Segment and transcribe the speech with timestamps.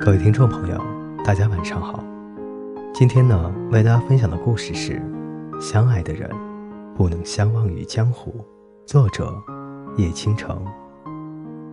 [0.00, 0.80] 各位听众朋友，
[1.24, 2.04] 大家晚上好。
[2.94, 4.92] 今天呢，为大家分享的故事是
[5.60, 6.30] 《相爱的人
[6.96, 8.30] 不能相忘于江湖》，
[8.86, 9.34] 作者
[9.96, 10.64] 叶倾城。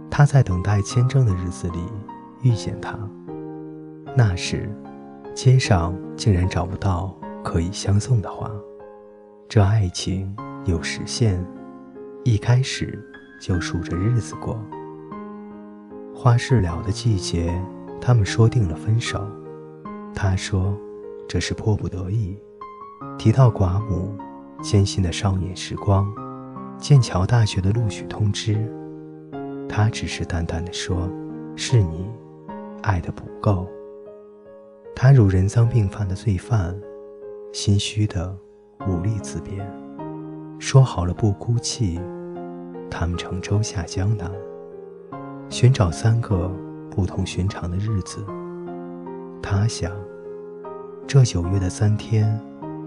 [0.09, 1.77] 他在等待签证的日子里
[2.41, 2.97] 遇见他，
[4.17, 4.67] 那时
[5.35, 8.49] 街上竟然找不到可以相送的花。
[9.47, 10.35] 这爱情
[10.65, 11.45] 有时限，
[12.23, 12.99] 一开始
[13.39, 14.59] 就数着日子过。
[16.15, 17.53] 花事了的季节。
[17.99, 19.25] 他们说定了分手，
[20.13, 20.77] 他说
[21.27, 22.37] 这是迫不得已。
[23.17, 24.15] 提到寡母，
[24.61, 26.07] 艰辛的少年时光，
[26.77, 28.55] 剑桥大学的录取通知，
[29.67, 31.09] 他只是淡淡的说
[31.55, 32.07] ：“是你
[32.83, 33.67] 爱的不够。”
[34.95, 36.75] 他如人赃并犯的罪犯，
[37.51, 38.37] 心虚的
[38.87, 39.65] 无力自辩。
[40.59, 41.99] 说好了不哭泣，
[42.89, 44.31] 他们乘舟下江南，
[45.49, 46.51] 寻找三个。
[46.95, 48.25] 不同寻常的日子，
[49.43, 49.91] 他想，
[51.05, 52.39] 这九月的三天，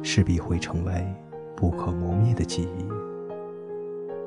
[0.03, 1.15] 势必会成为
[1.55, 2.87] 不可磨灭的记忆。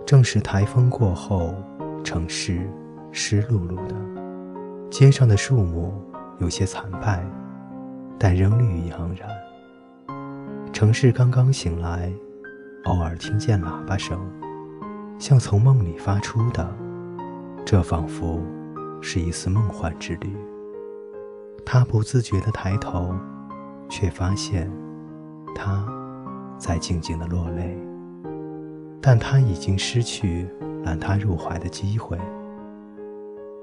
[0.06, 1.56] 正是台风过后，
[2.04, 2.70] 城市
[3.12, 3.96] 湿漉漉的，
[4.92, 5.92] 街上的树木
[6.38, 7.26] 有些残败，
[8.20, 9.28] 但仍绿意盎然。
[10.72, 12.14] 城市刚刚醒来，
[12.84, 14.20] 偶尔听见喇叭声，
[15.18, 16.70] 像从梦里发出的，
[17.66, 18.40] 这仿佛。
[19.02, 20.38] 是一次梦幻之旅。
[21.66, 23.14] 他不自觉地抬头，
[23.90, 24.72] 却发现
[25.56, 25.86] 他
[26.58, 27.78] 在静静地落泪。
[29.02, 30.48] 但他已经失去
[30.84, 32.18] 揽他入怀的机会。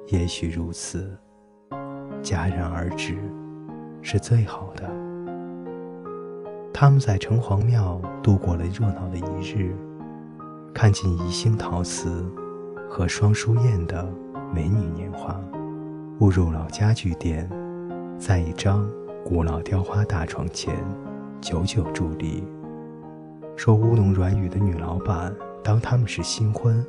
[0.08, 1.16] 也许如此，
[2.22, 3.16] 戛然而止
[4.02, 4.90] 是最好的。
[6.74, 9.74] 他们在城隍庙度过了热闹的一日，
[10.74, 12.24] 看尽宜兴陶瓷
[12.88, 14.12] 和双书宴的。
[14.58, 15.40] 美女年华，
[16.18, 17.48] 误入老家具店，
[18.18, 18.90] 在一张
[19.24, 20.74] 古老雕花大床前
[21.40, 22.42] 久久伫立。
[23.54, 25.32] 说乌龙软语的女老板
[25.62, 26.84] 当他们是新婚，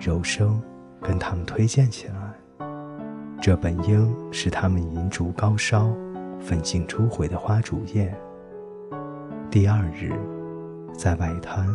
[0.00, 0.58] 柔声
[1.02, 2.66] 跟他们推荐起来。
[3.38, 5.94] 这本应是他们银烛高烧、
[6.40, 8.16] 奋进初回的花烛夜。
[9.50, 10.10] 第二日，
[10.94, 11.68] 在外滩，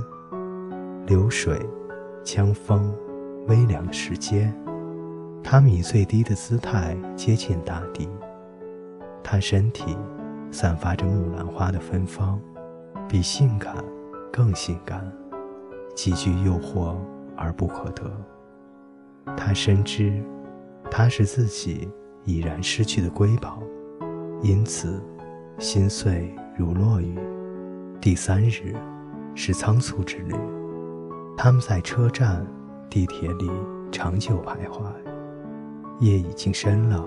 [1.05, 1.59] 流水、
[2.23, 2.91] 枪风、
[3.47, 4.51] 微凉的石阶。
[5.43, 8.07] 他们以最低的姿态接近大地，
[9.23, 9.97] 他身体
[10.51, 12.39] 散发着木兰花的芬芳，
[13.07, 13.75] 比性感
[14.31, 15.11] 更性感，
[15.95, 16.95] 极具诱惑
[17.35, 18.11] 而不可得。
[19.35, 20.23] 他深知，
[20.91, 21.89] 他是自己
[22.25, 23.59] 已然失去的瑰宝，
[24.41, 25.01] 因此
[25.57, 27.17] 心碎如落雨。
[27.99, 28.75] 第三日
[29.35, 30.35] 是仓促之旅，
[31.35, 32.45] 他们在车站、
[32.89, 33.49] 地铁里
[33.91, 34.83] 长久徘徊。
[35.99, 37.03] 夜已经深了，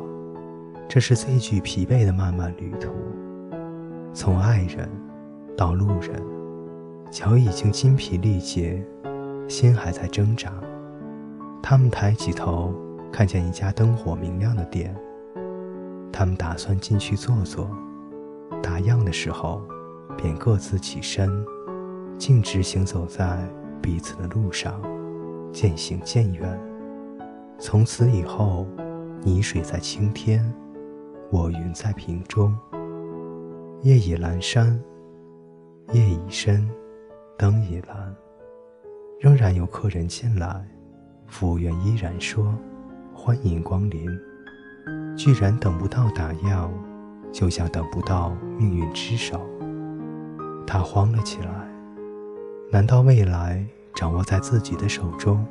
[0.86, 2.92] 这是最具疲惫的漫漫旅途。
[4.12, 4.86] 从爱人
[5.56, 6.22] 到路人，
[7.10, 8.84] 脚已经筋疲力竭，
[9.48, 10.52] 心还在挣扎。
[11.62, 12.74] 他们抬起头，
[13.10, 14.94] 看见一家灯火明亮的店。
[16.12, 17.70] 他们打算进去坐坐，
[18.62, 19.62] 打烊的时候，
[20.18, 21.30] 便各自起身，
[22.18, 23.38] 径直行走在
[23.80, 24.78] 彼此的路上，
[25.50, 26.60] 渐行渐远。
[27.58, 28.66] 从此以后。
[29.24, 30.52] 泥水在青天，
[31.30, 32.52] 我云在瓶中。
[33.82, 34.80] 夜已阑珊，
[35.92, 36.68] 夜已深，
[37.38, 37.94] 灯已阑，
[39.20, 40.68] 仍然有客人进来，
[41.28, 42.52] 服务员依然说
[43.14, 44.10] ：“欢迎光临。”
[45.16, 46.68] 居然等不到打烊，
[47.30, 49.40] 就像等不到命运之手。
[50.66, 51.68] 他慌了起来，
[52.72, 55.46] 难道未来掌握在自己的手中？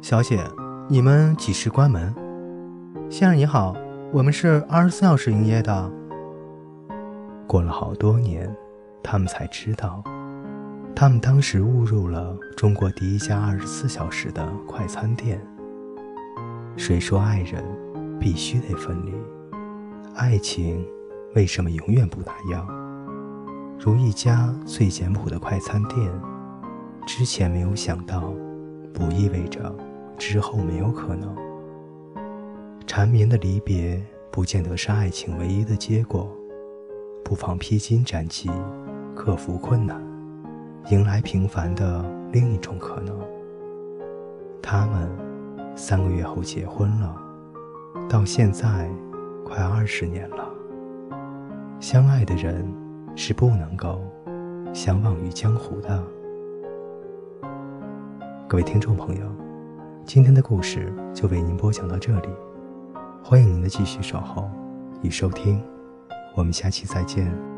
[0.00, 0.40] 小姐。
[0.92, 2.12] 你们几时关门？
[3.10, 3.74] 先生你好，
[4.12, 5.90] 我们是二十四小时营业的。
[7.44, 8.48] 过了好多年，
[9.02, 10.00] 他们才知道，
[10.94, 15.44] 他们当时误入了中国第一家二十四小时的快餐店。
[16.76, 17.64] 谁说爱人
[18.20, 19.12] 必须得分离？
[20.14, 20.86] 爱情
[21.34, 22.64] 为什么永远不那样？
[23.76, 26.08] 如一家最简朴的快餐店，
[27.04, 28.32] 之前没有想到，
[28.94, 29.74] 不意味着。
[30.16, 31.49] 之后没有可能。
[32.92, 36.28] 缠绵的离别不见得是爱情唯一的结果，
[37.24, 38.50] 不妨披荆斩棘，
[39.14, 40.02] 克服困难，
[40.90, 43.16] 迎来平凡的另一种可能。
[44.60, 45.08] 他们
[45.76, 47.16] 三个月后结婚了，
[48.08, 48.90] 到现在
[49.44, 50.44] 快二十年了。
[51.78, 52.66] 相爱的人
[53.14, 54.02] 是不能够
[54.72, 56.04] 相忘于江湖的。
[58.48, 59.22] 各位听众朋友。
[60.04, 62.28] 今天的故事就为您播讲到这里，
[63.22, 64.50] 欢迎您的继续守候
[65.02, 65.62] 与收听，
[66.34, 67.49] 我们下期再见。